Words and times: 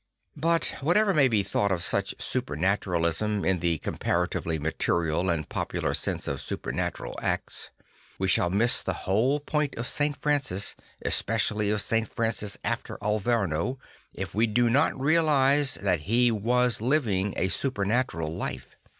But 0.35 0.73
whatever 0.81 1.13
may 1.13 1.27
be 1.27 1.43
thought 1.43 1.71
of 1.71 1.83
such 1.83 2.15
super 2.17 2.55
naturalism 2.55 3.45
in 3.45 3.59
the 3.59 3.77
comparatively 3.77 4.57
material 4.57 5.29
and 5.29 5.47
popular 5.47 5.93
sense 5.93 6.27
of 6.27 6.41
supernatural 6.41 7.19
acts, 7.21 7.69
we 8.17 8.27
shall 8.27 8.49
miss 8.49 8.81
the 8.81 8.93
whole 9.05 9.39
point 9.39 9.75
of 9.75 9.85
St. 9.85 10.17
Francis, 10.19 10.75
especially 11.05 11.69
of 11.69 11.83
St. 11.83 12.11
Francis 12.11 12.57
after 12.63 12.97
Alvemo, 12.99 13.77
if 14.11 14.33
we 14.33 14.47
do 14.47 14.71
not 14.71 14.99
realise 14.99 15.75
that 15.75 15.99
he 16.01 16.31
was 16.31 16.81
living 16.81 17.35
a 17.37 17.49
supernatural 17.49 18.33
life. 18.35 18.75